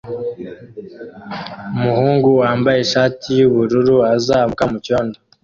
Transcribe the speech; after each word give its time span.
Umuhungu 1.75 2.29
wambaye 2.41 2.79
ishati 2.81 3.27
yubururu 3.39 3.95
azamuka 4.13 4.63
mucyondo 4.71 5.17